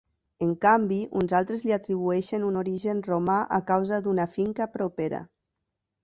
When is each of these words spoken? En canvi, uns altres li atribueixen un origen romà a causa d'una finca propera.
En 0.43 0.51
canvi, 0.61 0.95
uns 1.19 1.33
altres 1.39 1.59
li 1.65 1.73
atribueixen 1.75 2.45
un 2.47 2.57
origen 2.61 3.03
romà 3.07 3.35
a 3.59 3.59
causa 3.67 3.99
d'una 4.07 4.25
finca 4.37 4.67
propera. 4.79 5.21